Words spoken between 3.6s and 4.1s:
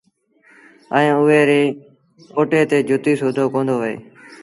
وهي